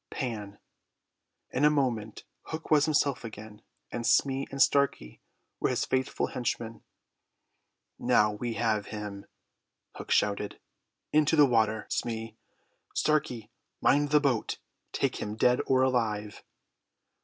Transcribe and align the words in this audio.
Pan! 0.09 0.57
In 1.51 1.63
a 1.63 1.69
moment 1.69 2.23
Hook 2.45 2.71
was 2.71 2.85
himself 2.85 3.23
again, 3.23 3.61
and 3.91 4.03
Smee 4.07 4.47
and 4.49 4.59
Starkey 4.59 5.21
were 5.59 5.69
his 5.69 5.85
faithful 5.85 6.25
henchmen. 6.25 6.81
"Now 7.99 8.31
we 8.31 8.53
have 8.53 8.87
him," 8.87 9.27
Hook 9.93 10.09
shouted. 10.09 10.59
"Into 11.13 11.35
the 11.35 11.45
water, 11.45 11.85
Smee. 11.91 12.35
Starkey, 12.95 13.51
mind 13.79 14.09
the 14.09 14.19
boat. 14.19 14.57
Take 14.91 15.17
him 15.17 15.35
dead 15.35 15.59
or 15.67 15.83
alive!" 15.83 16.43